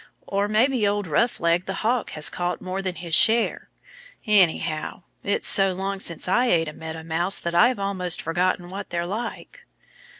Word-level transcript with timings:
Or 0.25 0.47
maybe 0.47 0.87
old 0.87 1.05
Rough 1.05 1.39
leg, 1.39 1.65
the 1.67 1.75
Hawk, 1.85 2.09
has 2.17 2.31
caught 2.31 2.59
more 2.59 2.81
than 2.81 2.95
his 2.95 3.13
share. 3.13 3.69
Anyhow, 4.25 5.03
it's 5.23 5.47
so 5.47 5.73
long 5.73 5.99
since 5.99 6.27
I 6.27 6.47
ate 6.47 6.67
a 6.67 6.73
Meadow 6.73 7.03
Mouse 7.03 7.39
that 7.39 7.53
I've 7.53 7.77
almost 7.77 8.19
forgotten 8.19 8.69
what 8.69 8.89
they're 8.89 9.05
like." 9.05 9.61